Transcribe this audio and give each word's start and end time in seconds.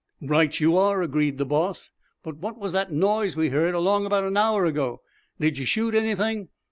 "Right 0.23 0.59
you 0.59 0.75
are!" 0.77 1.03
agreed 1.03 1.37
the 1.37 1.45
boss. 1.45 1.91
"But 2.23 2.37
what 2.37 2.57
was 2.57 2.71
that 2.73 2.91
noise 2.91 3.35
we 3.35 3.49
heard, 3.49 3.75
along 3.75 4.07
about 4.07 4.23
an 4.23 4.35
hour 4.35 4.65
back? 4.71 4.97
Did 5.39 5.59
you 5.59 5.65
shoot 5.65 5.93
anything?" 5.93 6.49